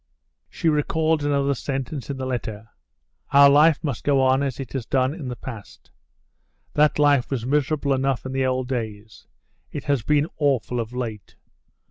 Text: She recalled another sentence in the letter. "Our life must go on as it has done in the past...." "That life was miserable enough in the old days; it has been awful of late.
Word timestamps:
She 0.49 0.67
recalled 0.67 1.23
another 1.23 1.53
sentence 1.53 2.09
in 2.09 2.17
the 2.17 2.25
letter. 2.25 2.69
"Our 3.33 3.51
life 3.51 3.83
must 3.83 4.03
go 4.03 4.19
on 4.19 4.41
as 4.41 4.59
it 4.59 4.73
has 4.73 4.87
done 4.87 5.13
in 5.13 5.27
the 5.27 5.35
past...." 5.35 5.91
"That 6.73 6.97
life 6.97 7.29
was 7.29 7.45
miserable 7.45 7.93
enough 7.93 8.25
in 8.25 8.31
the 8.31 8.43
old 8.43 8.67
days; 8.67 9.27
it 9.71 9.83
has 9.83 10.01
been 10.01 10.25
awful 10.37 10.79
of 10.79 10.91
late. 10.91 11.35